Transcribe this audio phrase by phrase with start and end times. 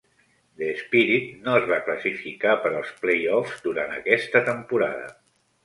[0.61, 5.17] The Spirit no es va classificar per als "playoffs" durant aquesta temporada.